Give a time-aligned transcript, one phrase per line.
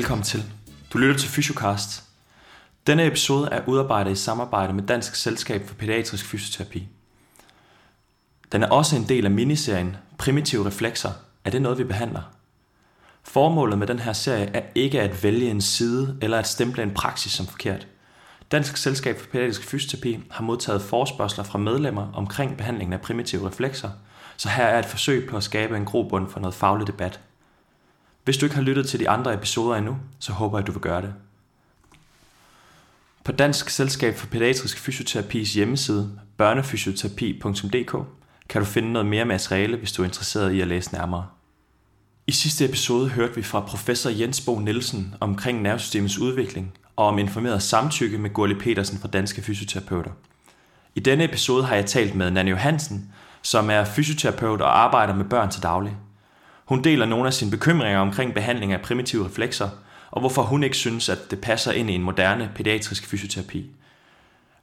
[0.00, 0.52] Velkommen til.
[0.92, 2.04] Du lytter til Fysiocast.
[2.86, 6.88] Denne episode er udarbejdet i samarbejde med Dansk Selskab for Pædiatrisk Fysioterapi.
[8.52, 11.10] Den er også en del af miniserien Primitive Reflekser.
[11.44, 12.22] Er det noget, vi behandler?
[13.22, 16.94] Formålet med den her serie er ikke at vælge en side eller at stemple en
[16.94, 17.86] praksis som forkert.
[18.52, 23.90] Dansk Selskab for Pædiatrisk Fysioterapi har modtaget forspørgseler fra medlemmer omkring behandlingen af primitive reflekser,
[24.36, 27.20] så her er et forsøg på at skabe en grobund for noget faglig debat–
[28.24, 30.72] hvis du ikke har lyttet til de andre episoder endnu, så håber jeg, at du
[30.72, 31.14] vil gøre det.
[33.24, 37.96] På Dansk Selskab for Pædiatrisk Fysioterapis hjemmeside, børnefysioterapi.dk,
[38.48, 41.26] kan du finde noget mere materiale, hvis du er interesseret i at læse nærmere.
[42.26, 47.18] I sidste episode hørte vi fra professor Jens Bo Nielsen omkring nervesystemets udvikling og om
[47.18, 50.10] informeret samtykke med Gurli Petersen fra Danske Fysioterapeuter.
[50.94, 53.12] I denne episode har jeg talt med Nanne Johansen,
[53.42, 55.96] som er fysioterapeut og arbejder med børn til daglig.
[56.70, 59.68] Hun deler nogle af sine bekymringer omkring behandling af primitive reflekser,
[60.10, 63.70] og hvorfor hun ikke synes, at det passer ind i en moderne pædiatrisk fysioterapi.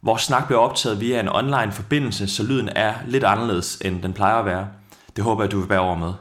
[0.02, 4.14] Vores snak bliver optaget via en online forbindelse, så lyden er lidt anderledes, end den
[4.14, 4.68] plejer at være.
[5.16, 6.14] Det håber jeg, du vil bære over med.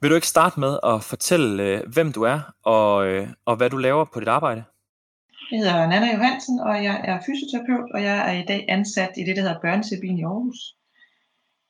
[0.00, 3.70] Vil du ikke starte med at fortælle, øh, hvem du er, og, øh, og hvad
[3.70, 4.64] du laver på dit arbejde?
[5.50, 9.20] Jeg hedder Nana Johansen, og jeg er fysioterapeut, og jeg er i dag ansat i
[9.20, 10.58] det, der hedder Børnesebin i Aarhus.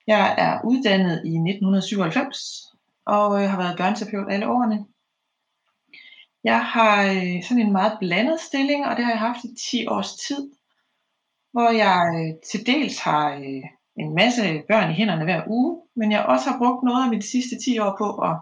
[0.07, 2.68] Jeg er uddannet i 1997,
[3.09, 4.87] og øh, har været børneterapeut alle årene.
[6.45, 9.87] Jeg har øh, sådan en meget blandet stilling, og det har jeg haft i 10
[9.87, 10.51] års tid,
[11.53, 13.65] hvor jeg øh, til dels har øh,
[13.97, 17.23] en masse børn i hænderne hver uge, men jeg også har brugt noget af mine
[17.23, 18.37] sidste 10 år på at,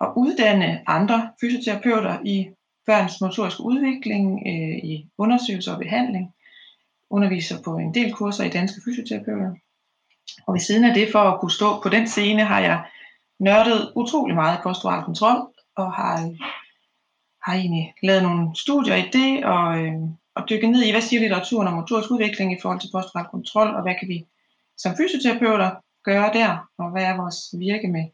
[0.00, 2.48] at uddanne andre fysioterapeuter i
[2.86, 6.34] børns motoriske udvikling, øh, i undersøgelse og behandling,
[7.10, 9.54] underviser på en del kurser i danske fysioterapeuter.
[10.46, 12.84] Og ved siden af det, for at kunne stå på den scene, har jeg
[13.38, 16.16] nørdet utrolig meget i postural kontrol, og har,
[17.46, 19.94] har egentlig lavet nogle studier i det, og, øh,
[20.34, 23.74] og dykket ned i, hvad siger litteraturen om motorisk udvikling i forhold til postural kontrol,
[23.74, 24.26] og hvad kan vi
[24.78, 25.70] som fysioterapeuter
[26.04, 28.04] gøre der, og hvad er vores virke med,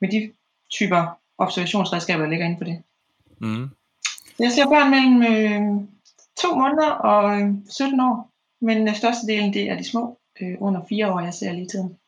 [0.00, 0.32] med de
[0.70, 2.82] typer observationsredskaber, der ligger inde på det.
[3.40, 3.70] Mm.
[4.38, 5.88] Jeg ser børn mellem øh,
[6.42, 11.12] to måneder og øh, 17 år, men størstedelen det er de små, øh, under fire
[11.12, 11.98] år, jeg ser lige tiden.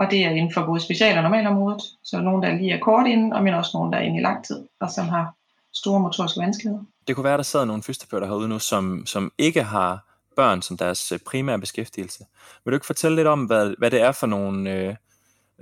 [0.00, 1.82] Og det er inden for både special- og normalområdet.
[2.04, 4.22] Så nogen, der lige er kort inden, og men også nogen, der er inde i
[4.22, 5.34] lang tid, og som har
[5.74, 6.84] store motoriske vanskeligheder.
[7.06, 10.06] Det kunne være, der sad nogle fysioterapeuter herude nu, som, som ikke har
[10.36, 12.24] børn som deres øh, primære beskæftigelse.
[12.64, 14.94] Vil du ikke fortælle lidt om, hvad, hvad det er for nogle, øh,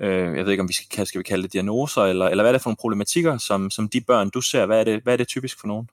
[0.00, 2.50] øh, jeg ved ikke om vi skal, skal vi kalde det diagnoser, eller, eller hvad
[2.50, 5.12] er det for nogle problematikker, som, som de børn, du ser, hvad er det, hvad
[5.12, 5.88] er det typisk for nogen?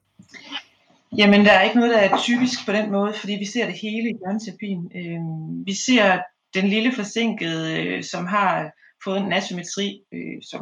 [1.17, 3.75] Jamen, der er ikke noget, der er typisk på den måde, fordi vi ser det
[3.81, 4.91] hele i børneterapien.
[4.95, 5.21] Øh,
[5.65, 6.19] vi ser
[6.55, 8.71] den lille forsinkede, øh, som har
[9.03, 10.61] fået en asymmetri, øh, som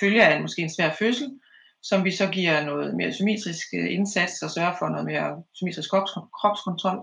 [0.00, 1.28] følger af måske en svær fødsel,
[1.82, 5.90] som vi så giver noget mere symmetrisk øh, indsats og sørger for noget mere symmetrisk
[6.40, 6.98] kropskontrol.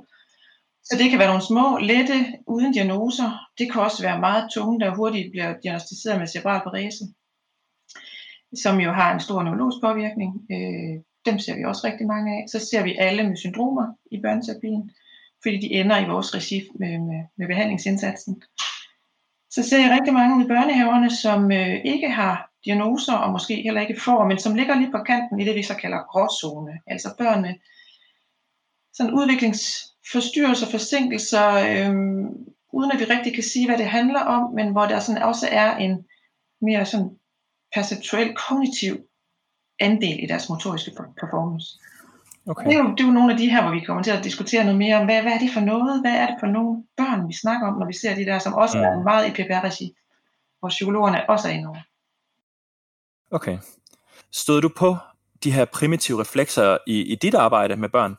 [0.83, 2.17] Så det kan være nogle små, lette,
[2.47, 3.29] uden diagnoser.
[3.57, 7.03] Det kan også være meget tunge, der hurtigt bliver diagnostiseret med cerebral parese,
[8.63, 10.31] som jo har en stor neurologisk påvirkning.
[10.51, 10.95] Øh,
[11.25, 12.41] dem ser vi også rigtig mange af.
[12.51, 14.91] Så ser vi alle med syndromer i børneterapien
[15.43, 18.43] fordi de ender i vores regi med, med, med behandlingsindsatsen.
[19.49, 23.55] Så ser jeg rigtig mange ud i børnehaverne, som øh, ikke har diagnoser, og måske
[23.55, 26.79] heller ikke får, men som ligger lige på kanten i det, vi så kalder gråzone.
[26.87, 27.55] Altså børnene,
[28.93, 31.95] sådan udviklingsforstyrrelser, forsinkelser, øh,
[32.73, 35.47] uden at vi rigtig kan sige, hvad det handler om, men hvor der sådan også
[35.51, 36.05] er en
[36.61, 37.09] mere sådan
[37.75, 38.97] perceptuel, kognitiv
[39.79, 41.67] andel i deres motoriske performance.
[42.47, 42.65] Okay.
[42.65, 44.23] Det, er jo, det er jo nogle af de her, hvor vi kommer til at
[44.23, 46.01] diskutere noget mere om, hvad, hvad er det for noget?
[46.01, 48.53] Hvad er det for nogle børn, vi snakker om, når vi ser de der, som
[48.53, 48.83] også mm.
[48.83, 49.93] er meget i PPR-regi,
[50.59, 51.81] hvor psykologerne også er inde over.
[53.31, 53.57] Okay.
[54.31, 54.97] Stod du på
[55.43, 58.15] de her primitive reflekser i, i dit arbejde med børn?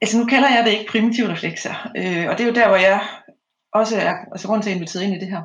[0.00, 2.76] Altså nu kalder jeg det ikke primitive reflekser, øh, og det er jo der, hvor
[2.76, 3.00] jeg
[3.74, 5.42] også er, altså grund til at invitere ind i det her.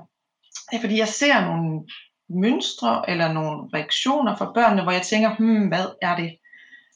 [0.71, 1.87] Det er fordi, jeg ser nogle
[2.29, 6.37] mønstre eller nogle reaktioner fra børnene, hvor jeg tænker, hmm, hvad er det?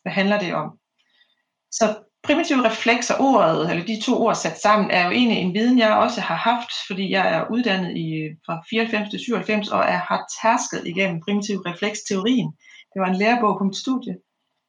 [0.06, 0.69] Hvad handler det om?
[1.72, 1.86] Så
[2.24, 5.92] primitive reflekser, ordet, eller de to ord sat sammen, er jo egentlig en viden, jeg
[5.96, 8.07] også har haft, fordi jeg er uddannet i,
[8.46, 12.50] fra 94 til 97, og er, har tærsket igennem primitiv refleksteorien.
[12.94, 14.16] Det var en lærebog på mit studie.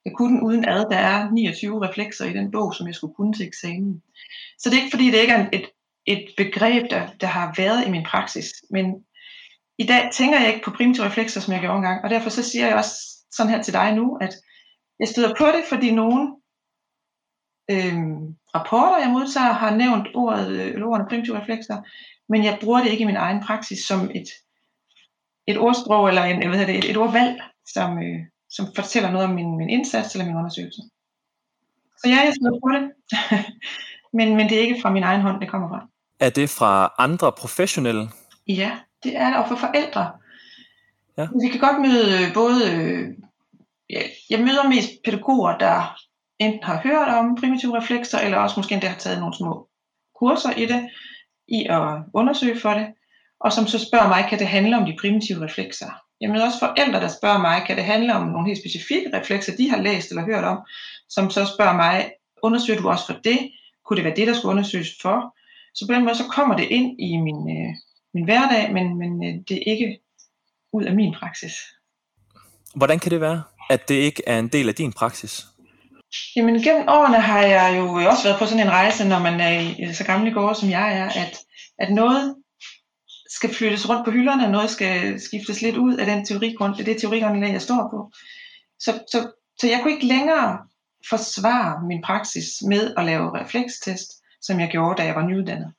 [0.04, 0.84] Jeg kunne den uden ad.
[0.90, 4.02] Der er 29 reflekser i den bog, som jeg skulle kunne til eksamen.
[4.58, 5.66] Så det er ikke fordi, det ikke er et,
[6.06, 8.48] et begreb, der, der har været i min praksis.
[8.70, 8.86] Men
[9.78, 12.04] i dag tænker jeg ikke på primitive reflekser, som jeg gjorde engang.
[12.04, 12.94] Og derfor så siger jeg også
[13.30, 14.34] sådan her til dig nu, at
[15.00, 16.36] jeg støder på det, fordi nogle
[17.70, 17.96] øh,
[18.54, 21.82] rapporter, jeg modtager, har nævnt ordet, øh, ordene primitive reflekser,
[22.28, 24.28] men jeg bruger det ikke i min egen praksis som et,
[25.46, 27.42] et ordsprog eller en, hvad det, et, et ordvalg.
[27.74, 28.18] som, øh,
[28.50, 30.82] som fortæller noget om min, min indsats eller min undersøgelse.
[31.98, 32.84] Så ja, jeg skriver på det,
[34.18, 35.88] men, men det er ikke fra min egen hånd, det kommer fra.
[36.20, 38.08] Er det fra andre professionelle?
[38.48, 38.70] Ja,
[39.02, 40.12] det er det, og for forældre.
[41.18, 41.28] Ja.
[41.42, 42.60] Vi kan godt møde øh, både,
[43.90, 45.96] jeg, jeg møder mest pædagoger, der
[46.38, 49.68] enten har hørt om primitive reflekser, eller også måske endda har taget nogle små
[50.20, 50.90] kurser i det,
[51.48, 52.86] i at undersøge for det,
[53.40, 55.90] og som så spørger mig, kan det handle om de primitive reflekser?
[56.20, 59.56] Jeg møder også forældre, der spørger mig, kan det handle om nogle helt specifikke reflekser,
[59.56, 60.58] de har læst eller hørt om,
[61.08, 62.12] som så spørger mig,
[62.42, 63.50] undersøger du også for det?
[63.84, 65.36] Kunne det være det, der skulle undersøges for?
[65.74, 67.74] Så på den måde, så kommer det ind i min, øh,
[68.14, 69.98] min hverdag, men, men øh, det er ikke
[70.72, 71.54] ud af min praksis.
[72.74, 75.46] Hvordan kan det være, at det ikke er en del af din praksis?
[76.36, 79.60] Jamen gennem årene har jeg jo også været på sådan en rejse, når man er
[79.60, 81.38] i så gamle gårde som jeg er, at,
[81.78, 82.36] at noget
[83.30, 86.88] skal flyttes rundt på hylderne, og noget skal skiftes lidt ud af den teorigrund, det
[86.88, 88.10] er teorigrundlag, jeg står på.
[88.78, 89.30] Så, så,
[89.60, 90.58] så jeg kunne ikke længere
[91.08, 94.10] forsvare min praksis med at lave reflekstest,
[94.42, 95.72] som jeg gjorde, da jeg var nyuddannet.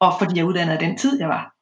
[0.00, 1.54] Og fordi jeg uddannede den tid, jeg var.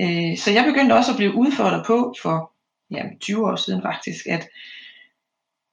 [0.00, 2.51] Øh, så jeg begyndte også at blive udfordret på for
[2.94, 4.48] ja, 20 år siden faktisk, at,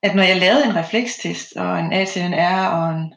[0.04, 3.14] at når jeg lavede en reflekstest og en ATNR og en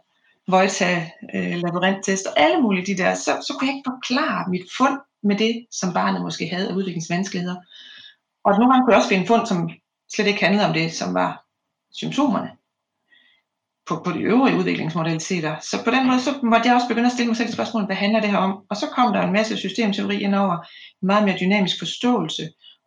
[0.48, 4.66] Voita øh, labyrinttest og alle mulige de der, så, så kunne jeg ikke forklare mit
[4.78, 7.56] fund med det, som barnet måske havde af udviklingsvanskeligheder.
[8.44, 9.70] Og nogle gange kunne jeg også finde fund, som
[10.14, 11.44] slet ikke handlede om det, som var
[11.92, 12.50] symptomerne
[13.86, 15.56] på, på de øvrige udviklingsmodaliteter.
[15.60, 17.96] Så på den måde, så måtte jeg også begynde at stille mig selv spørgsmål, hvad
[17.96, 18.52] handler det her om?
[18.70, 20.56] Og så kom der en masse systemteori ind over
[21.02, 22.42] meget mere dynamisk forståelse,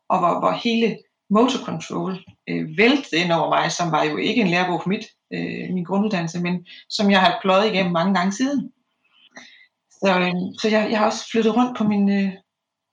[0.09, 0.97] og hvor, hvor hele
[1.29, 2.13] motor control
[2.49, 5.83] øh, væltede ind over mig, som var jo ikke en lærebog for mit, øh, min
[5.83, 8.71] grunduddannelse, men som jeg har pløjet igennem mange gange siden.
[9.91, 12.31] Så, øh, så jeg, jeg har også flyttet rundt på min, øh,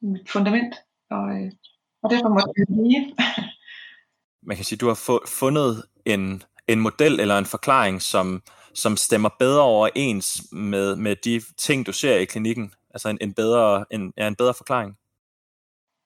[0.03, 0.75] mit fundament,
[1.11, 1.53] og, øh,
[2.03, 3.15] og derfor måtte jeg blive.
[4.49, 8.43] Man kan sige, at du har fundet en, en model eller en forklaring, som,
[8.75, 12.75] som stemmer bedre overens med, med de ting, du ser i klinikken.
[12.91, 14.97] Altså en, en, bedre, en, ja, en bedre forklaring.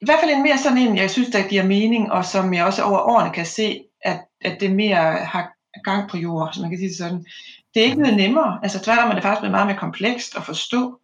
[0.00, 2.64] I hvert fald en mere sådan en, jeg synes, der giver mening, og som jeg
[2.64, 6.70] også over årene kan se, at, at det mere har gang på jord, så man
[6.70, 7.26] kan sige det sådan.
[7.74, 8.60] Det er ikke blevet nemmere.
[8.62, 11.00] Altså tværtom er det faktisk blevet meget mere komplekst at forstå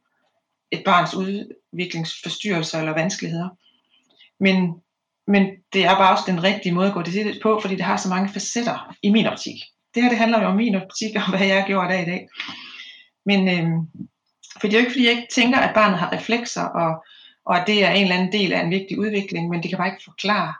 [0.70, 3.48] et barns udviklingsforstyrrelser eller vanskeligheder.
[4.40, 4.74] Men,
[5.26, 7.96] men det er bare også den rigtige måde at gå det på, fordi det har
[7.96, 9.56] så mange facetter i min optik.
[9.94, 12.28] Det her det handler jo om min optik og hvad jeg gjort der i dag.
[13.26, 13.80] Men øhm,
[14.60, 17.04] for det er jo ikke fordi, jeg ikke tænker, at barnet har reflekser, og,
[17.46, 19.78] og at det er en eller anden del af en vigtig udvikling, men det kan
[19.78, 20.54] bare ikke forklare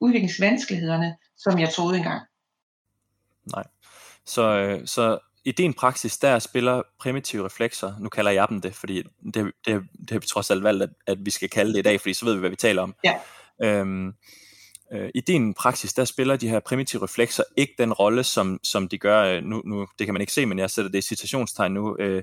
[0.00, 2.22] udviklingsvanskelighederne, som jeg troede engang.
[3.54, 3.64] Nej.
[4.26, 8.74] Så, øh, så i din praksis, der spiller primitive reflekser, nu kalder jeg dem det,
[8.74, 9.02] fordi
[9.34, 11.82] det, det, det har vi trods alt valgt, at, at vi skal kalde det i
[11.82, 12.94] dag, fordi så ved vi, hvad vi taler om.
[13.04, 13.14] Ja.
[13.62, 14.14] Øhm,
[14.92, 18.88] øh, I din praksis, der spiller de her primitive reflekser ikke den rolle, som, som
[18.88, 21.02] de gør, øh, nu, nu, det kan man ikke se, men jeg sætter det i
[21.02, 22.22] citationstegn nu, øh,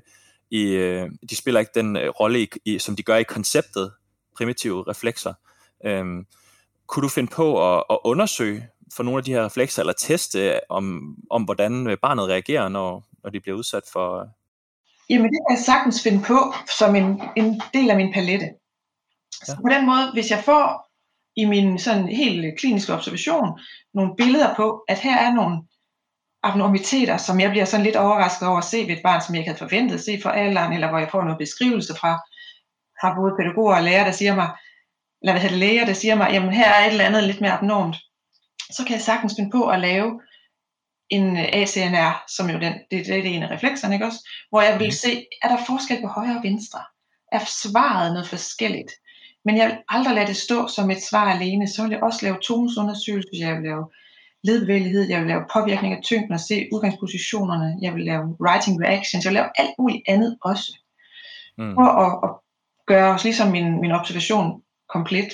[0.51, 3.91] i, øh, de spiller ikke den øh, rolle, i, i, som de gør i konceptet
[4.37, 5.33] primitive reflekser.
[5.85, 6.25] Øhm,
[6.87, 10.71] kunne du finde på at, at undersøge for nogle af de her reflekser, eller teste
[10.71, 14.27] om, om hvordan barnet reagerer, når, når de bliver udsat for...
[15.09, 18.45] Jamen det kan jeg sagtens finde på som en, en del af min palette.
[18.45, 19.45] Ja.
[19.45, 20.91] Så på den måde, hvis jeg får
[21.35, 23.59] i min sådan helt kliniske observation
[23.93, 25.57] nogle billeder på, at her er nogle
[26.45, 29.39] abnormiteter, som jeg bliver sådan lidt overrasket over at se ved et barn, som jeg
[29.39, 32.11] ikke havde forventet at se for alderen, eller hvor jeg får noget beskrivelse fra,
[33.01, 34.49] fra både pædagoger og læger, der siger mig,
[35.21, 37.41] eller hvad hedder det, læger, der siger mig, jamen her er et eller andet lidt
[37.41, 37.95] mere abnormt
[38.71, 40.21] så kan jeg sagtens finde på at lave
[41.09, 44.29] en øh, ACNR, som jo den, det, det er en af reflekserne, ikke også?
[44.49, 44.91] Hvor jeg vil mhm.
[44.91, 46.79] se, er der forskel på højre og venstre?
[47.31, 48.91] Er svaret noget forskelligt?
[49.45, 51.67] Men jeg vil aldrig lade det stå som et svar alene.
[51.67, 53.85] Så vil jeg også lave tonusundersøgelser, jeg vil lave
[54.47, 59.25] ledbevægelighed, jeg vil lave påvirkning af tyngden og se udgangspositionerne, jeg vil lave writing reactions,
[59.25, 60.67] jeg vil lave alt muligt andet også.
[61.57, 61.73] Mm.
[61.75, 62.31] For at, at
[62.87, 65.31] gøre os ligesom min, min observation komplet.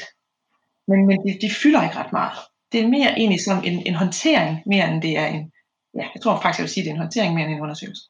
[0.87, 2.37] Men, men de, de fylder ikke ret meget
[2.71, 5.51] det er mere egentlig som en, en håndtering, mere end det er en,
[5.95, 8.03] ja, jeg tror faktisk, jeg vil sige, det er en håndtering mere end en undersøgelse.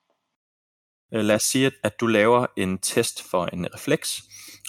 [1.13, 4.22] Øh, lad os sige, at du laver en test for en refleks,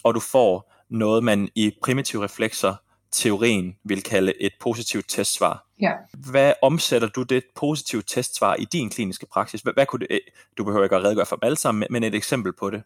[0.04, 2.74] og du får noget, man i primitive reflekser
[3.12, 5.66] teorien vil kalde et positivt testsvar.
[5.80, 5.92] Ja.
[6.30, 9.60] Hvad omsætter du det positive testsvar i din kliniske praksis?
[9.60, 10.20] Hvad, hvad kunne det,
[10.58, 12.82] du behøver ikke at redegøre for dem alle sammen, men et eksempel på det.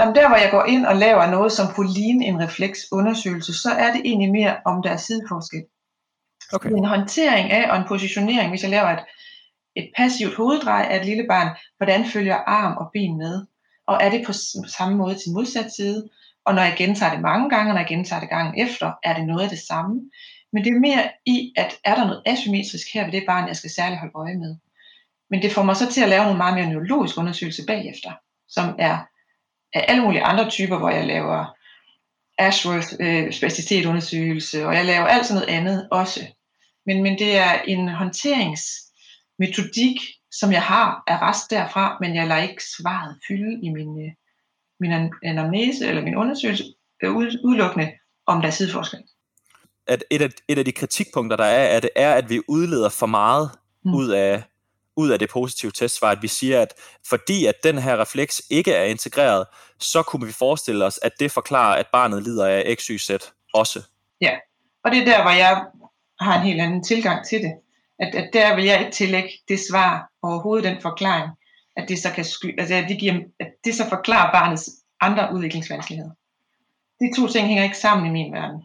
[0.00, 3.70] Jamen der, hvor jeg går ind og laver noget, som kunne ligne en refleksundersøgelse, så
[3.70, 5.62] er det egentlig mere om der er sideforskel.
[6.52, 6.70] Okay.
[6.70, 9.04] En håndtering af og en positionering, hvis jeg laver et,
[9.76, 13.46] et passivt hoveddrej af et lille barn, hvordan følger arm og ben med?
[13.86, 14.32] Og er det på
[14.76, 16.08] samme måde til modsat side?
[16.46, 19.16] Og når jeg gentager det mange gange, og når jeg gentager det gangen efter, er
[19.16, 20.10] det noget af det samme.
[20.52, 23.56] Men det er mere i, at er der noget asymmetrisk her ved det barn, jeg
[23.56, 24.56] skal særligt holde øje med.
[25.30, 28.12] Men det får mig så til at lave nogle meget mere neurologiske undersøgelser bagefter,
[28.48, 28.98] som er
[29.74, 31.56] af alle mulige andre typer, hvor jeg laver
[32.38, 36.26] Ashworth øh, specialitetsundersøgelse, og jeg laver alt sådan noget andet også.
[36.86, 40.00] Men, men det er en håndteringsmetodik,
[40.30, 44.12] som jeg har af rest derfra, men jeg lader ikke svaret fylde i min, øh,
[44.80, 46.64] min anamnese eller min undersøgelse
[47.02, 47.92] øh, udelukkende
[48.26, 48.98] om der er sideforskel.
[49.86, 52.88] At et, af, et af de kritikpunkter, der er, at det er, at vi udleder
[52.88, 53.50] for meget
[53.84, 53.94] mm.
[53.94, 54.42] ud af
[54.96, 56.74] ud af det positive testsvar, at vi siger, at
[57.08, 59.46] fordi at den her refleks ikke er integreret,
[59.78, 63.10] så kunne vi forestille os, at det forklarer, at barnet lider af XYZ
[63.54, 63.82] også.
[64.20, 64.32] Ja,
[64.84, 65.64] og det er der, hvor jeg
[66.20, 67.52] har en helt anden tilgang til det.
[67.98, 71.30] At, at der vil jeg ikke tillægge det svar overhovedet den forklaring,
[71.76, 75.34] at det så kan sky, altså at det, giver, at det så forklarer barnets andre
[75.34, 76.10] udviklingsvanskeligheder.
[77.00, 78.62] De to ting hænger ikke sammen i min verden.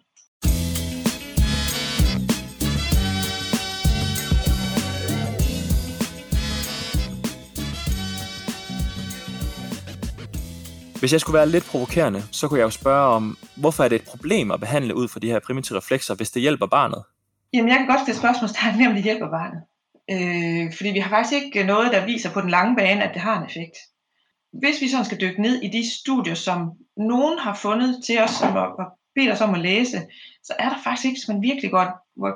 [10.99, 13.95] Hvis jeg skulle være lidt provokerende, så kunne jeg jo spørge om, hvorfor er det
[13.95, 17.03] et problem at behandle ud fra de her primitive reflekser, hvis det hjælper barnet?
[17.53, 19.61] Jamen, jeg kan godt stille spørgsmålstegn ved, om det hjælper barnet.
[20.09, 23.21] Øh, fordi vi har faktisk ikke noget, der viser på den lange bane, at det
[23.21, 23.77] har en effekt.
[24.53, 28.31] Hvis vi sådan skal dykke ned i de studier, som nogen har fundet til os,
[28.31, 30.01] som og bedt os om at læse,
[30.43, 31.87] så er der faktisk ikke, hvis man virkelig går,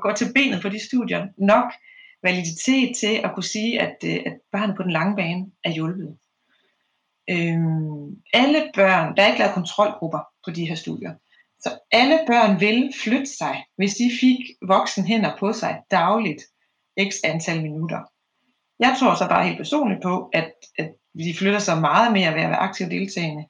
[0.01, 1.73] går til benet på de studier, nok
[2.23, 6.17] validitet til at kunne sige, at, øh, at barnet på den lange bane er hjulpet.
[7.29, 11.13] Øhm, alle børn, der er ikke lavet kontrolgrupper på de her studier,
[11.59, 16.41] så alle børn vil flytte sig, hvis de fik voksen hænder på sig dagligt,
[16.99, 18.01] x antal minutter.
[18.79, 22.41] Jeg tror så bare helt personligt på, at, at de flytter sig meget mere ved
[22.41, 23.45] at være aktive deltagende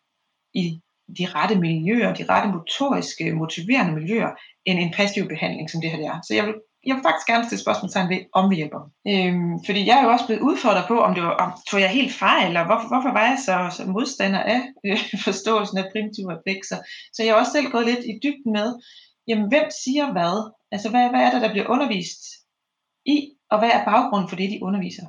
[0.53, 0.81] i
[1.17, 4.31] de rette miljøer, de rette motoriske, motiverende miljøer,
[4.65, 6.19] end en passiv behandling, som det her det er.
[6.27, 6.55] Så jeg vil
[6.87, 8.81] jeg vil faktisk gerne stille spørgsmålstegn ved, om vi hjælper.
[9.11, 11.89] Øhm, fordi jeg er jo også blevet udfordret på, om det var, om, tog jeg
[11.99, 16.31] helt fejl, eller hvorfor, hvorfor var jeg så, så modstander af øh, forståelsen af primitive
[16.33, 16.79] reflekser.
[17.13, 18.67] Så jeg har også selv gået lidt i dybden med,
[19.27, 20.35] jamen hvem siger hvad?
[20.73, 22.21] Altså hvad, hvad er det, der bliver undervist
[23.05, 23.17] i,
[23.51, 25.05] og hvad er baggrunden for det, de underviser?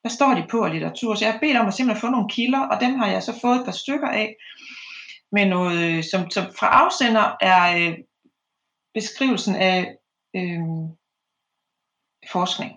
[0.00, 1.14] Hvad står de på af litteratur?
[1.14, 3.40] Så jeg har bedt om at simpelthen få nogle kilder, og dem har jeg så
[3.40, 4.36] fået et par stykker af,
[5.32, 7.98] med noget, øh, som, som fra afsender er øh,
[8.94, 9.96] beskrivelsen af
[10.36, 10.60] øh,
[12.32, 12.72] forskning.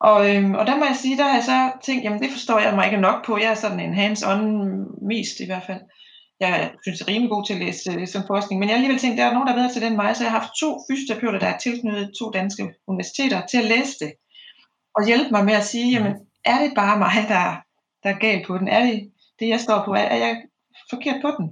[0.00, 2.58] Og, øhm, og der må jeg sige, der har jeg så tænkt, jamen det forstår
[2.58, 3.38] jeg mig ikke nok på.
[3.38, 4.42] Jeg er sådan en hands-on
[5.06, 5.80] mest i hvert fald.
[6.40, 9.18] Jeg synes, er rimelig god til at læse som forskning, men jeg har alligevel tænkt,
[9.18, 11.38] der er nogen, der er bedre til den mig, så jeg har haft to fysioterapeuter,
[11.38, 14.12] der er tilknyttet to danske universiteter, til at læse det.
[14.96, 16.14] Og hjælpe mig med at sige, jamen
[16.44, 17.44] er det bare mig, der,
[18.02, 18.68] der er galt på den?
[18.68, 19.90] Er det det, jeg står på?
[19.92, 20.42] Er, er jeg
[20.90, 21.46] forkert på den?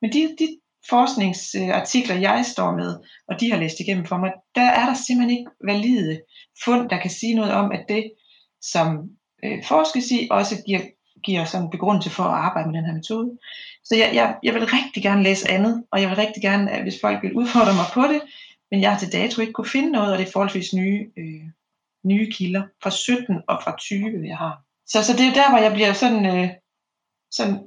[0.00, 0.48] Men de, de
[0.88, 2.96] forskningsartikler, jeg står med,
[3.28, 6.20] og de har læst igennem for mig, der er der simpelthen ikke valide
[6.64, 8.12] fund, der kan sige noget om, at det,
[8.60, 9.10] som
[9.44, 10.80] øh, forskes i, også giver,
[11.24, 13.38] giver sådan begrundelse for at arbejde med den her metode.
[13.84, 16.82] Så jeg, jeg, jeg vil rigtig gerne læse andet, og jeg vil rigtig gerne, at
[16.82, 18.20] hvis folk vil udfordre mig på det,
[18.70, 21.44] men jeg har til dato ikke kunne finde noget, og det er forholdsvis nye, øh,
[22.04, 24.62] nye kilder fra 17 og fra 20, jeg har.
[24.86, 26.48] Så, så det er der, hvor jeg bliver sådan, øh,
[27.30, 27.58] sådan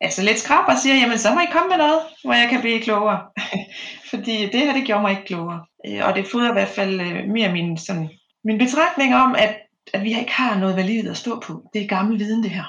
[0.00, 2.60] altså lidt skrab og siger, jamen så må I komme med noget, hvor jeg kan
[2.60, 3.20] blive klogere.
[4.10, 5.64] Fordi det her, det gjorde mig ikke klogere.
[5.86, 8.08] Øh, og det fodrer i hvert fald øh, mere min, sådan,
[8.44, 9.56] min betragtning om, at,
[9.92, 11.70] at vi ikke har noget validt at stå på.
[11.74, 12.64] Det er gammel viden, det her.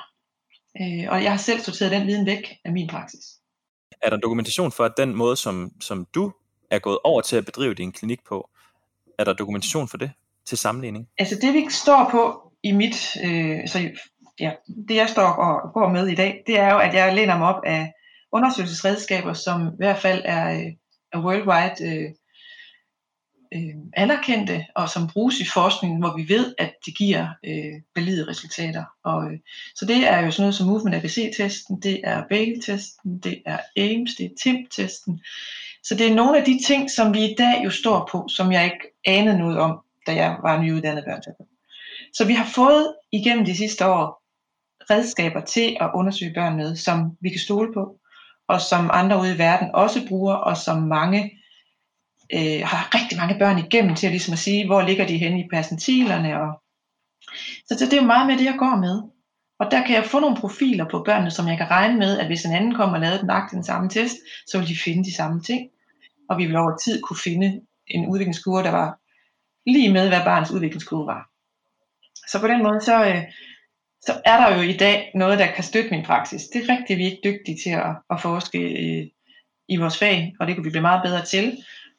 [0.81, 3.25] Øh, og jeg har selv sorteret den viden væk af min praksis.
[4.01, 6.31] Er der dokumentation for, at den måde, som, som du
[6.71, 8.49] er gået over til at bedrive din klinik på,
[9.19, 10.11] er der dokumentation for det
[10.45, 11.07] til sammenligning?
[11.17, 13.89] Altså det, vi står på i mit, øh, så
[14.39, 14.51] ja,
[14.87, 17.47] det jeg står og går med i dag, det er jo, at jeg læner mig
[17.47, 17.93] op af
[18.31, 20.67] undersøgelsesredskaber, som i hvert fald er, øh,
[21.13, 22.11] er worldwide øh,
[23.55, 28.27] øh, anerkendte, og som bruges i forskningen, hvor vi ved, at det giver øh, valide
[28.27, 28.83] resultater.
[29.03, 29.39] Og, øh,
[29.75, 34.15] så det er jo sådan noget som Movement ABC-testen, det er Bagel-testen, det er AIMS,
[34.15, 35.21] det er TIMP-testen.
[35.83, 38.51] Så det er nogle af de ting, som vi i dag jo står på, som
[38.51, 41.47] jeg ikke anede noget om, da jeg var nyuddannet børneterapeut.
[42.13, 44.21] Så vi har fået igennem de sidste år
[44.89, 47.95] redskaber til at undersøge børn med, som vi kan stole på,
[48.47, 51.40] og som andre ude i verden også bruger, og som mange
[52.33, 55.39] øh, har rigtig mange børn igennem til at, ligesom at sige, hvor ligger de henne
[55.39, 56.41] i percentilerne.
[56.41, 56.61] Og...
[57.67, 59.01] Så, så det er jo meget med det, jeg går med.
[59.59, 62.25] Og der kan jeg få nogle profiler på børnene, som jeg kan regne med, at
[62.25, 64.15] hvis en anden kommer og lavede nøjagtigt den samme test,
[64.47, 65.69] så vil de finde de samme ting.
[66.29, 68.99] Og vi vil over tid kunne finde en udviklingskurve, der var
[69.65, 71.29] lige med, hvad barnets udviklingskurve var.
[72.27, 73.23] Så på den måde, så, øh,
[74.01, 76.41] så er der jo i dag noget, der kan støtte min praksis.
[76.53, 79.13] Det er rigtigt, vi er ikke dygtige til at, at forske i,
[79.67, 81.57] i vores fag, og det kunne vi blive meget bedre til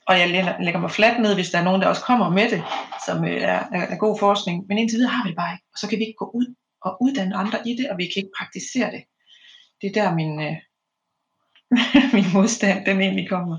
[0.08, 2.62] og jeg lægger mig fladt ned, hvis der er nogen, der også kommer med det,
[3.06, 4.64] som øh, er, er, er god forskning.
[4.68, 6.54] Men indtil videre har vi det bare ikke, og så kan vi ikke gå ud
[6.82, 9.02] og uddanne andre i det, og vi kan ikke praktisere det.
[9.80, 10.56] Det er der min, øh,
[12.16, 13.56] min modstand, den egentlig kommer.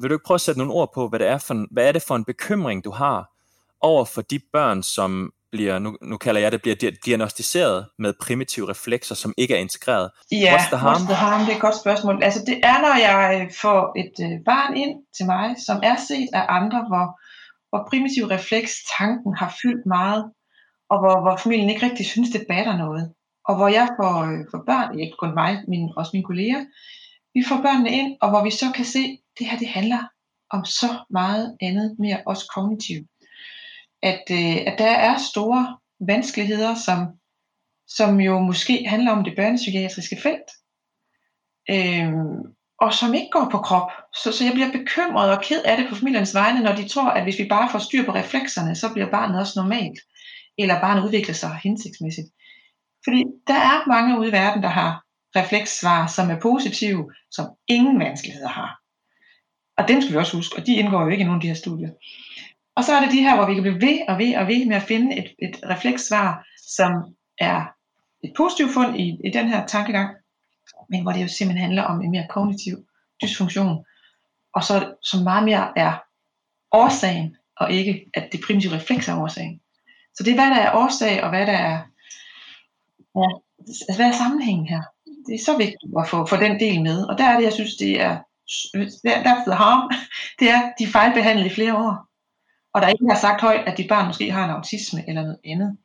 [0.00, 1.92] Vil du ikke prøve at sætte nogle ord på, hvad det er for, hvad er
[1.92, 3.32] det for en bekymring, du har
[3.80, 8.68] over for de børn, som bliver, nu, nu kalder jeg det, bliver diagnostiseret med primitive
[8.68, 10.10] reflekser, som ikke er integreret?
[10.32, 11.02] Ja, what's the harm?
[11.02, 11.40] What's the harm?
[11.40, 12.22] Det er et godt spørgsmål.
[12.22, 16.28] Altså det er, når jeg får et øh, barn ind til mig, som er set
[16.32, 17.06] af andre, hvor,
[17.70, 20.22] hvor primitiv refleks tanken har fyldt meget,
[20.90, 23.12] og hvor, hvor familien ikke rigtig synes, det batter noget.
[23.48, 26.62] Og hvor jeg får, øh, får børn, ikke kun mig, men også mine kolleger,
[27.34, 30.02] vi får børnene ind, og hvor vi så kan se, at det her det handler
[30.50, 33.06] om så meget andet, mere også kognitivt
[34.10, 36.98] at, øh, at der er store vanskeligheder, som,
[37.88, 40.48] som jo måske handler om det børnepsykiatriske felt,
[41.70, 42.12] øh,
[42.80, 43.90] og som ikke går på krop.
[44.22, 47.10] Så, så jeg bliver bekymret og ked af det på familiens vegne, når de tror,
[47.10, 49.98] at hvis vi bare får styr på reflekserne, så bliver barnet også normalt,
[50.58, 52.28] eller barnet udvikler sig hensigtsmæssigt.
[53.04, 55.02] Fordi der er mange ude i verden, der har
[55.36, 58.80] reflekssvar, som er positive, som ingen vanskeligheder har.
[59.78, 61.48] Og dem skal vi også huske, og de indgår jo ikke i nogen af de
[61.48, 61.90] her studier.
[62.76, 64.66] Og så er det de her, hvor vi kan blive ved og ved og ved
[64.66, 66.92] med at finde et, et reflekssvar, som
[67.38, 67.64] er
[68.24, 70.16] et positivt fund i, i den her tankegang,
[70.88, 72.76] men hvor det jo simpelthen handler om en mere kognitiv
[73.22, 73.84] dysfunktion,
[74.54, 75.92] og så som meget mere er
[76.72, 79.60] årsagen, og ikke at det primitive refleks er årsagen.
[80.14, 81.78] Så det er, hvad der er årsag, og hvad der er,
[83.16, 83.28] ja,
[83.58, 84.82] altså, hvad er sammenhængen her?
[85.26, 87.52] Det er så vigtigt at få, få den del med, og der er det, jeg
[87.52, 88.16] synes, det er,
[89.26, 89.90] that's the harm,
[90.40, 92.05] det er, de fejlbehandlet i flere år
[92.76, 95.38] og der ikke har sagt højt, at dit barn måske har en autisme eller noget
[95.44, 95.76] andet.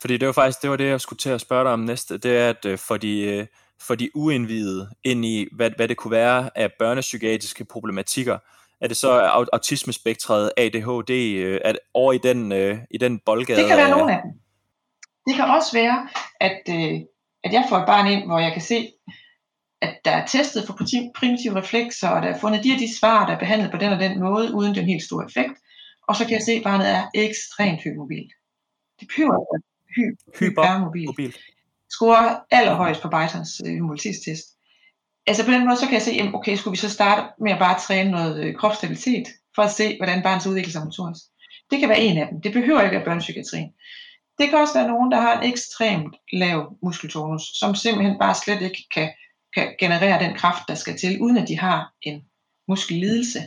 [0.00, 2.18] Fordi det var faktisk det, var det jeg skulle til at spørge dig om næste,
[2.18, 3.46] det er, at øh, for de, øh,
[3.80, 8.38] for de uindvidede ind i, hvad, hvad det kunne være af børnepsykiatriske problematikker,
[8.80, 9.10] er det så
[9.52, 12.52] autismespektret, ADHD, øh, at over i den,
[12.90, 13.60] i den boldgade?
[13.60, 14.30] Det kan være nogle af dem.
[15.26, 16.08] Det kan også være,
[16.40, 16.62] at,
[17.44, 18.88] at jeg får et barn ind, hvor jeg kan se,
[19.82, 20.72] at der er testet for
[21.18, 23.92] primitive reflekser, og der er fundet de og de svar, der er behandlet på den
[23.92, 25.58] og den måde, uden den helt store effekt
[26.08, 28.32] og så kan jeg se, at barnet er ekstremt hypermobilt.
[29.00, 29.36] Det pyver
[29.96, 30.02] hy,
[30.38, 31.36] hypermobilt.
[31.90, 34.46] Scorer allerhøjst på Beitons øh, mobilitetstest.
[35.26, 37.52] Altså på den måde, så kan jeg se, at okay, skulle vi så starte med
[37.52, 41.24] at bare træne noget øh, kropsstabilitet, for at se, hvordan barnet udvikler sig motorisk.
[41.70, 42.40] Det kan være en af dem.
[42.40, 43.70] Det behøver ikke at være børnepsykiatrien.
[44.38, 48.62] Det kan også være nogen, der har en ekstremt lav muskeltonus, som simpelthen bare slet
[48.62, 49.08] ikke kan,
[49.54, 52.22] kan generere den kraft, der skal til, uden at de har en
[52.68, 53.40] muskellidelse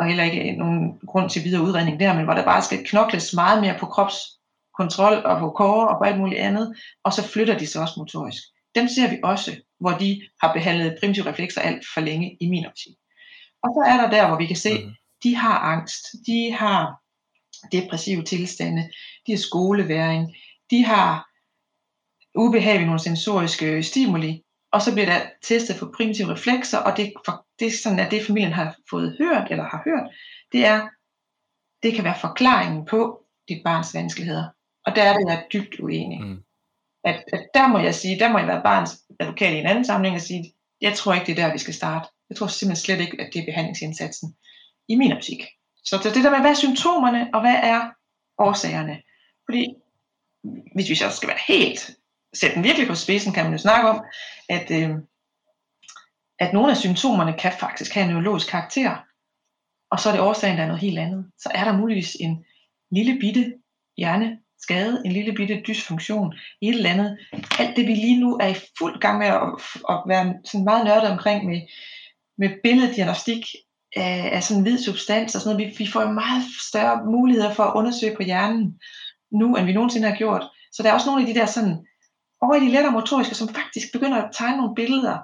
[0.00, 3.32] og heller ikke nogen grund til videre udredning der, men hvor der bare skal knokles
[3.34, 7.58] meget mere på kropskontrol og på kåre og på alt muligt andet, og så flytter
[7.58, 8.42] de sig også motorisk.
[8.74, 12.66] Dem ser vi også, hvor de har behandlet primitive reflekser alt for længe i min
[12.66, 12.94] optik.
[13.62, 14.90] Og så er der der, hvor vi kan se, mm.
[15.22, 17.00] de har angst, de har
[17.72, 18.90] depressive tilstande,
[19.26, 20.34] de har skoleværing,
[20.70, 21.26] de har
[22.34, 27.12] ubehag ved nogle sensoriske stimuli, og så bliver der testet for primitive reflekser, og det,
[27.24, 30.10] for, det er sådan, at det familien har fået hørt, eller har hørt,
[30.52, 30.88] det er,
[31.82, 34.48] det kan være forklaringen på dit barns vanskeligheder.
[34.86, 36.20] Og der er det, jeg er dybt uenig.
[36.20, 36.42] Mm.
[37.04, 39.84] At, at der må jeg sige, der må jeg være barns advokat i en anden
[39.84, 42.08] sammenhæng og sige, jeg tror ikke, det er der, vi skal starte.
[42.28, 44.36] Jeg tror simpelthen slet ikke, at det er behandlingsindsatsen
[44.88, 45.42] i min optik.
[45.84, 47.90] Så det der med, hvad er symptomerne, og hvad er
[48.38, 49.02] årsagerne?
[49.46, 49.74] Fordi
[50.74, 51.96] hvis vi så skal være helt
[52.34, 54.04] sætte den virkelig på spidsen, kan man jo snakke om,
[54.48, 54.90] at, øh,
[56.40, 58.96] at nogle af symptomerne kan faktisk have en neurologisk karakter,
[59.90, 61.26] og så er det årsagen, der er noget helt andet.
[61.38, 62.44] Så er der muligvis en
[62.90, 63.54] lille bitte
[63.96, 67.18] hjerneskade, en lille bitte dysfunktion, et eller andet.
[67.58, 69.42] Alt det, vi lige nu er i fuld gang med at,
[69.88, 71.60] at være sådan meget nørdet omkring med,
[72.38, 73.44] med billeddiagnostik
[73.96, 75.70] af, af sådan en hvid substans og sådan noget.
[75.70, 78.80] Vi, vi får meget større muligheder for at undersøge på hjernen
[79.32, 80.44] nu, end vi nogensinde har gjort.
[80.72, 81.86] Så der er også nogle af de der sådan
[82.42, 85.18] over i de lettere motoriske, som faktisk begynder at tegne nogle billeder.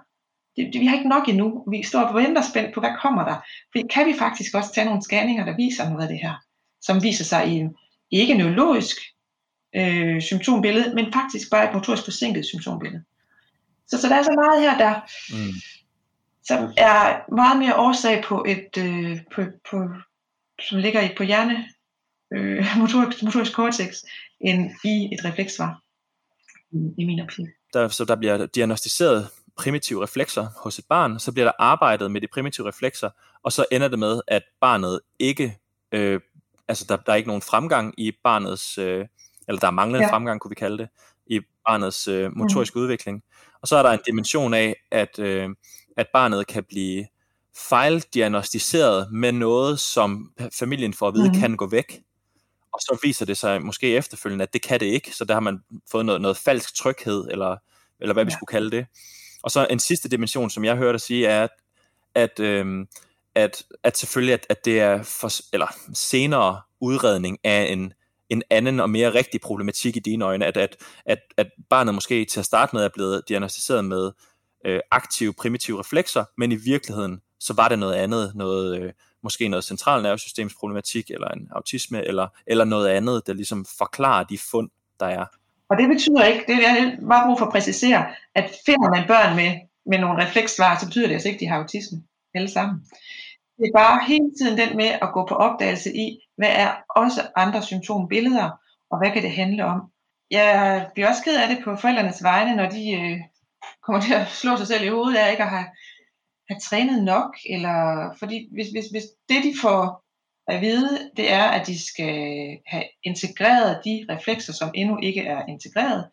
[0.57, 1.65] Det, det, vi har ikke nok endnu.
[1.71, 3.37] Vi står og venter spændt på, hvad kommer der?
[3.73, 6.35] For kan vi faktisk også tage nogle scanninger, der viser noget af det her,
[6.81, 7.69] som viser sig i
[8.11, 8.97] ikke neurologisk
[9.77, 13.03] øh, symptombillede, men faktisk bare et motorisk forsinket symptombillede.
[13.89, 14.95] Så, så der er så meget her, der
[15.31, 15.55] mm.
[16.45, 19.89] som er meget mere årsag på et, øh, på, på,
[20.69, 21.65] som ligger i på hjerne,
[22.35, 23.97] øh, motorisk, motorisk cortex,
[24.41, 25.83] end i et reflekssvar
[26.99, 27.47] i min optik.
[27.73, 32.21] Der, så der bliver diagnostiseret primitive reflekser hos et barn, så bliver der arbejdet med
[32.21, 33.11] de primitive reflekser,
[33.43, 35.59] og så ender det med, at barnet ikke,
[35.93, 36.21] øh,
[36.69, 39.07] altså der, der er ikke nogen fremgang i barnets, øh,
[39.49, 40.13] eller der er manglende ja.
[40.13, 40.89] fremgang, kunne vi kalde det,
[41.27, 42.83] i barnets øh, motoriske mm.
[42.83, 43.23] udvikling.
[43.63, 45.49] Og så er der en dimension af, at, øh,
[45.97, 47.07] at barnet kan blive
[47.57, 51.41] fejldiagnostiseret med noget, som familien får at vide mm.
[51.41, 52.01] kan gå væk.
[52.73, 55.17] Og så viser det sig måske efterfølgende, at det kan det ikke.
[55.17, 55.59] Så der har man
[55.91, 57.57] fået noget, noget falsk tryghed, eller,
[58.01, 58.27] eller hvad ja.
[58.27, 58.87] vi skulle kalde det.
[59.47, 61.51] Og så en sidste dimension, som jeg hørte dig sige, er, at,
[62.15, 62.89] at, øhm,
[63.35, 67.93] at, at selvfølgelig, at, at det er for, eller senere udredning af en,
[68.29, 72.25] en anden og mere rigtig problematik i dine øjne, at, at, at, at barnet måske
[72.25, 74.13] til at starte med er blevet diagnostiseret med
[74.67, 79.49] øh, aktive primitive reflekser, men i virkeligheden så var det noget andet, noget, øh, måske
[79.49, 85.07] noget centralnervesystemsproblematik, eller en autisme, eller, eller noget andet, der ligesom forklarer de fund, der
[85.07, 85.27] er.
[85.71, 89.37] Og det betyder ikke, det er bare brug for at præcisere, at finder man børn
[89.37, 89.51] med,
[89.87, 92.03] med nogle reflekssvar, så betyder det altså ikke, at de har autisme
[92.35, 92.77] alle sammen.
[93.59, 97.21] Det er bare hele tiden den med at gå på opdagelse i, hvad er også
[97.37, 98.51] andre symptombilleder,
[98.91, 99.81] og hvad kan det handle om.
[100.31, 103.19] Jeg bliver også ked af det på forældrenes vegne, når de øh,
[103.83, 105.67] kommer til at slå sig selv i hovedet af ikke at have,
[106.49, 107.77] have trænet nok, eller
[108.19, 110.06] fordi hvis, hvis, hvis det de får
[110.49, 115.47] at vide, det er, at de skal have integreret de reflekser, som endnu ikke er
[115.47, 116.11] integreret,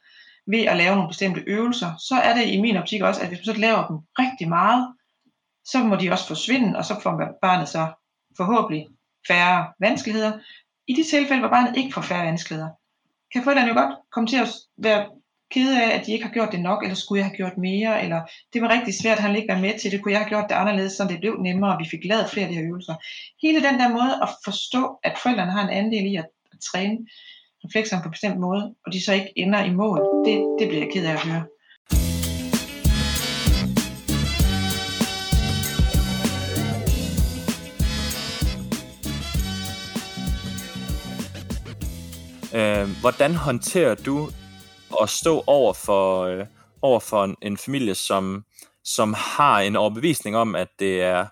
[0.48, 3.40] ved at lave nogle bestemte øvelser, så er det i min optik også, at hvis
[3.40, 4.94] man så laver dem rigtig meget,
[5.66, 7.88] så må de også forsvinde, og så får barnet så
[8.38, 8.88] forhåbentlig
[9.28, 10.40] færre vanskeligheder.
[10.88, 12.70] I de tilfælde, hvor barnet ikke får færre vanskeligheder,
[13.34, 15.10] kan forældrene jo godt komme til at være
[15.54, 18.04] kede af, at de ikke har gjort det nok, eller skulle jeg have gjort mere,
[18.04, 18.22] eller
[18.54, 20.56] det var rigtig svært, han ikke var med til det, kunne jeg have gjort det
[20.56, 22.96] anderledes, så det blev nemmere, og vi fik lavet flere af de her øvelser.
[23.42, 26.98] Hele den der måde at forstå, at forældrene har en andel i at, at træne
[27.66, 30.84] reflekserne på en bestemt måde, og de så ikke ender i mål, det, det bliver
[30.84, 31.44] jeg ked af at høre.
[42.56, 44.30] Øh, hvordan håndterer du
[45.02, 46.46] at stå over for, øh,
[46.82, 48.46] over for en, en familie, som,
[48.84, 51.26] som har en overbevisning om, at det er,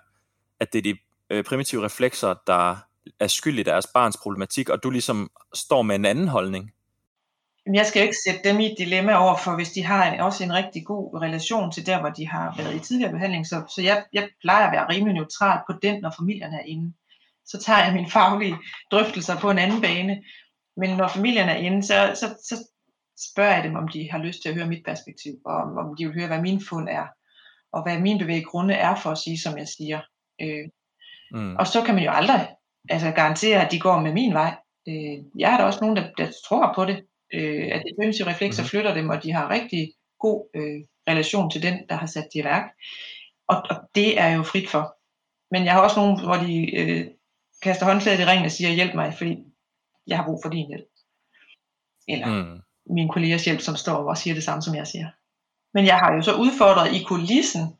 [0.60, 0.98] at det er de
[1.30, 2.76] øh, primitive reflekser, der
[3.20, 6.72] er skyld i deres barns problematik, og du ligesom står med en anden holdning?
[7.72, 10.20] Jeg skal jo ikke sætte dem i et dilemma over for, hvis de har en,
[10.20, 13.46] også en rigtig god relation til der, hvor de har været i tidligere behandling.
[13.46, 16.92] Så, så jeg, jeg plejer at være rimelig neutral på den, når familien er inde.
[17.46, 18.56] Så tager jeg mine faglige
[18.90, 20.22] drøftelser på en anden bane.
[20.76, 22.54] Men når familien er inde, så, så, så
[23.18, 25.96] spørger jeg dem, om de har lyst til at høre mit perspektiv, og om, om
[25.96, 27.06] de vil høre, hvad min fund er,
[27.72, 30.00] og hvad min bevæggrunde er for at sige, som jeg siger.
[30.40, 30.64] Øh,
[31.32, 31.56] mm.
[31.56, 32.48] Og så kan man jo aldrig
[32.88, 34.54] altså, garantere, at de går med min vej.
[34.88, 38.28] Øh, jeg har da også nogen, der, der tror på det, øh, at de primitive
[38.28, 38.68] reflekser mm.
[38.68, 42.40] flytter dem, og de har rigtig god øh, relation til den, der har sat det
[42.40, 42.70] i værk.
[43.48, 44.96] Og, og det er jo frit for.
[45.50, 47.06] Men jeg har også nogen, hvor de øh,
[47.62, 49.38] kaster håndklædet i ringen og siger, hjælp mig, fordi
[50.06, 50.88] jeg har brug for din hjælp.
[52.08, 52.60] Eller mm.
[52.90, 55.08] Min kollegers hjælp, som står og siger det samme, som jeg siger.
[55.74, 57.76] Men jeg har jo så udfordret i kulissen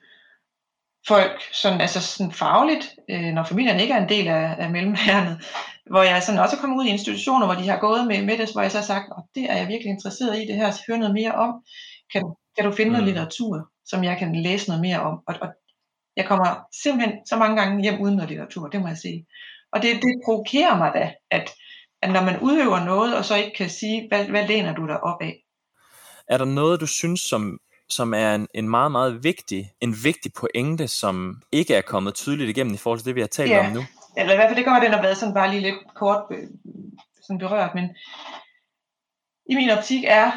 [1.09, 5.45] folk, sådan, altså sådan fagligt, øh, når familien ikke er en del af, af mellemhærnet,
[5.91, 8.39] hvor jeg sådan også er kommet ud i institutioner, hvor de har gået med, med
[8.39, 10.83] det, hvor jeg så har sagt, oh, det er jeg virkelig interesseret i, det her,
[10.89, 11.51] høre noget mere om.
[12.13, 12.23] Kan,
[12.57, 12.93] kan du finde mm.
[12.93, 15.19] noget litteratur, som jeg kan læse noget mere om?
[15.29, 15.49] Og, og
[16.17, 16.49] jeg kommer
[16.83, 19.27] simpelthen så mange gange hjem uden noget litteratur, det må jeg sige.
[19.73, 21.51] Og det, det provokerer mig da, at,
[22.03, 25.03] at når man udøver noget, og så ikke kan sige, hvad, hvad læner du dig
[25.03, 25.45] op af?
[26.29, 30.33] Er der noget, du synes, som, som er en, en meget, meget vigtig, en vigtig
[30.33, 33.67] pointe, som ikke er kommet tydeligt igennem i forhold til det, vi har talt ja.
[33.67, 33.83] om nu?
[34.17, 36.23] Eller i hvert fald, det kan være, den har været sådan bare lige lidt kort
[36.31, 36.49] øh,
[37.23, 37.85] sådan berørt, men
[39.51, 40.33] i min optik er,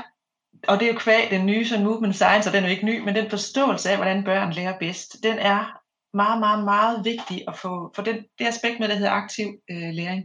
[0.67, 2.85] og det er jo kvæg den nye sådan movement science, og den er jo ikke
[2.85, 5.81] ny, men den forståelse af, hvordan børn lærer bedst, den er
[6.13, 9.89] meget, meget, meget vigtig at få, for den, det aspekt med, der hedder aktiv øh,
[9.93, 10.23] læring.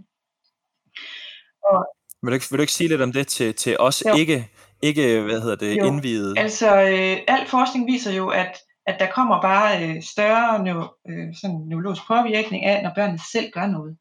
[1.65, 1.87] Og,
[2.23, 4.15] vil, du ikke, vil du ikke sige lidt om det til, til os jo.
[4.17, 4.49] ikke,
[4.83, 5.85] ikke hvad hedder det, jo.
[5.87, 6.39] indvidede?
[6.39, 11.29] Altså, øh, al forskning viser jo, at, at der kommer bare øh, større neuro, øh,
[11.41, 13.97] sådan neurologisk påvirkning af, når børnene selv gør noget.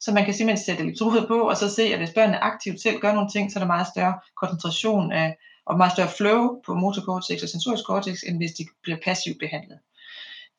[0.00, 2.98] Så man kan simpelthen sætte elektroder på, og så se, at hvis børnene aktivt selv
[3.00, 6.74] gør nogle ting, så er der meget større koncentration af, og meget større flow på
[6.74, 9.78] motorcortex og sensorisk cortex, end hvis de bliver passivt behandlet.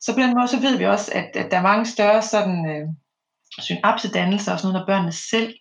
[0.00, 2.58] Så på den måde, så ved vi også, at, at der er mange større sådan,
[2.72, 2.86] øh,
[3.60, 5.54] synapsedannelser og sådan noget, når børnene selv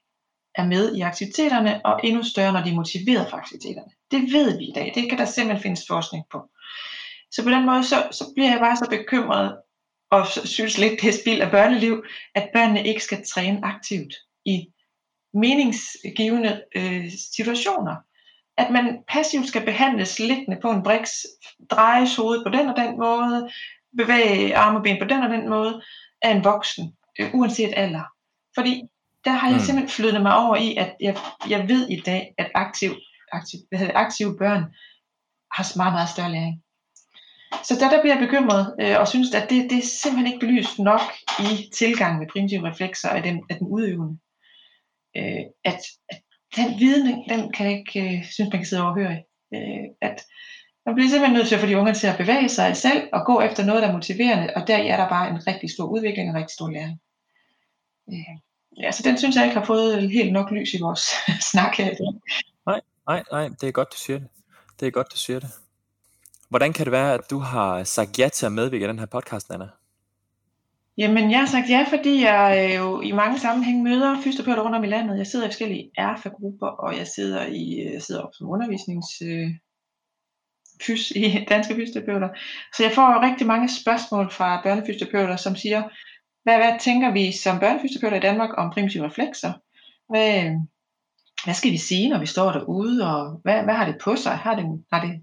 [0.58, 3.92] er med i aktiviteterne, og endnu større, når de er motiveret for aktiviteterne.
[4.12, 4.92] Det ved vi i dag.
[4.96, 6.50] Det kan der simpelthen findes forskning på.
[7.32, 9.58] Så på den måde, så, så bliver jeg bare så bekymret,
[10.12, 12.04] og synes lidt, det er spild af børneliv,
[12.36, 14.14] at børnene ikke skal træne aktivt
[14.46, 14.68] i
[15.34, 17.96] meningsgivende øh, situationer.
[18.58, 21.26] At man passivt skal behandles liggende på en briks,
[21.72, 23.50] drejes hovedet på den og den måde,
[23.98, 25.82] bevæge arme og ben på den og den måde,
[26.22, 28.04] af en voksen, øh, uanset alder.
[28.56, 28.84] Fordi
[29.28, 29.66] der har jeg mm.
[29.66, 31.18] simpelthen flyttet mig over i, at jeg,
[31.50, 32.92] jeg ved i dag, at aktiv,
[33.32, 34.64] aktiv, hvad hedder, aktive børn
[35.56, 36.56] har meget, meget større læring.
[37.68, 40.46] så der, der bliver jeg bekymret øh, og synes, at det, det er simpelthen ikke
[40.46, 41.06] belyst nok
[41.40, 44.18] i tilgangen med primitive reflekser af den, af den udøvende.
[45.18, 46.20] Øh, at, at
[46.56, 49.18] den viden, den kan jeg ikke øh, synes, man kan sidde og overhøre.
[49.56, 50.18] Øh, at
[50.86, 53.22] man bliver simpelthen nødt til at få de unge til at bevæge sig selv og
[53.26, 56.26] gå efter noget, der er motiverende, og der er der bare en rigtig stor udvikling
[56.30, 56.98] og en rigtig stor læring.
[58.14, 58.47] Øh,
[58.82, 61.02] ja, så den synes jeg ikke har fået helt nok lys i vores
[61.52, 62.14] snak her i dag.
[62.66, 64.28] Nej, nej, nej, det er godt, du siger det.
[64.80, 65.50] Det er godt, du siger det.
[66.50, 69.06] Hvordan kan det være, at du har sagt ja til at medvirke i den her
[69.06, 69.68] podcast, Anna?
[70.98, 74.84] Jamen, jeg har sagt ja, fordi jeg jo i mange sammenhænge møder fysioterapeuter rundt om
[74.84, 75.18] i landet.
[75.18, 79.50] Jeg sidder i forskellige erfa-grupper, og jeg sidder, i, jeg sidder op som undervisnings øh,
[80.82, 82.30] fys i danske fysioterapeuter.
[82.76, 85.84] Så jeg får rigtig mange spørgsmål fra børnefysioterapeuter, som siger,
[86.48, 89.54] hvad, hvad tænker vi som børnefysioterapeuter i Danmark om primitive reflekser?
[90.10, 90.32] Hvad,
[91.44, 94.38] hvad skal vi sige, når vi står derude, og hvad, hvad har det på sig?
[94.38, 95.14] Har det, har det,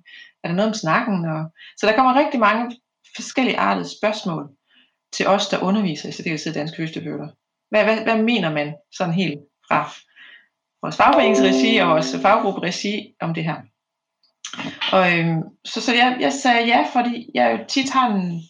[0.42, 1.24] er der noget om snakken?
[1.24, 1.44] Og,
[1.76, 2.76] så der kommer rigtig mange
[3.16, 4.48] forskellige artede spørgsmål
[5.12, 7.28] til os, der underviser i særdeleshed danske fysioterapeuter.
[7.70, 9.90] Hvad, hvad, hvad mener man sådan helt fra
[10.82, 13.56] vores fagforeningsregi og vores faggrupperegi om det her?
[14.92, 18.42] Og, øhm, så så jeg, jeg sagde ja, fordi jeg jo tit har en,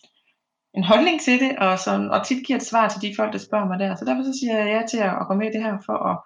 [0.77, 3.39] en holdning til det, og, sådan, og tit giver et svar til de folk, der
[3.39, 3.97] spørger mig der.
[3.97, 5.97] Så derfor så siger jeg ja til at, at gå med i det her for
[6.11, 6.17] at,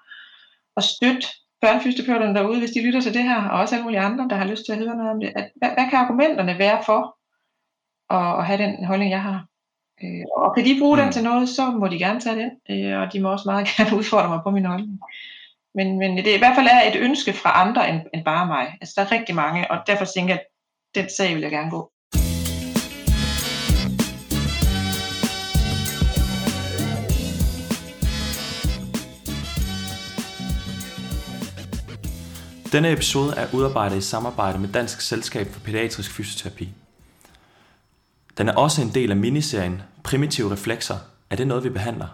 [0.77, 1.27] at støtte
[1.61, 4.47] børnefysioterapeuterne derude, hvis de lytter til det her, og også alle mulige andre, der har
[4.47, 5.33] lyst til at høre noget om det.
[5.37, 7.17] At, hvad, hvad kan argumenterne være for
[8.11, 9.47] at, at have den holdning, jeg har?
[10.03, 11.03] Øh, og kan de bruge mm.
[11.03, 13.69] den til noget, så må de gerne tage den, øh, og de må også meget
[13.77, 15.01] gerne udfordre mig på min holdning.
[15.75, 18.79] Men, men det i hvert fald er et ønske fra andre end, end bare mig.
[18.81, 20.47] Altså der er rigtig mange, og derfor tænker jeg, at
[20.95, 21.91] den sag vil jeg gerne gå.
[32.73, 36.69] Denne episode er udarbejdet i samarbejde med Dansk Selskab for Pædiatrisk Fysioterapi.
[38.39, 40.97] Den er også en del af miniserien Primitive Reflekser.
[41.31, 42.07] Er det noget, vi behandler?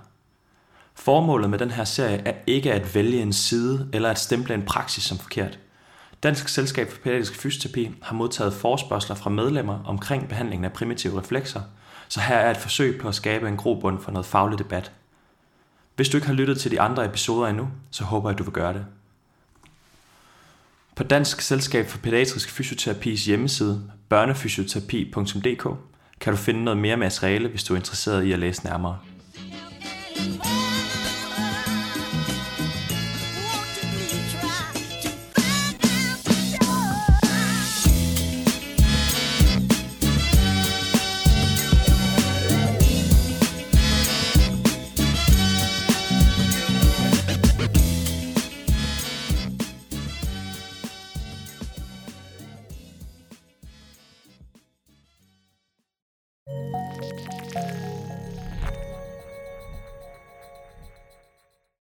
[0.95, 4.63] Formålet med den her serie er ikke at vælge en side eller at stemple en
[4.63, 5.59] praksis som forkert.
[6.23, 11.61] Dansk Selskab for Pædiatrisk Fysioterapi har modtaget forspørgseler fra medlemmer omkring behandlingen af primitive reflekser,
[12.09, 14.93] så her er et forsøg på at skabe en grobund for noget faglig debat.
[15.97, 18.45] Hvis du ikke har lyttet til de andre episoder endnu, så håber jeg, at du
[18.45, 18.85] vil gøre det.
[20.97, 25.69] På Dansk Selskab for Pædiatrisk Fysioterapis hjemmeside, børnefysioterapi.dk,
[26.21, 28.99] kan du finde noget mere materiale, hvis du er interesseret i at læse nærmere.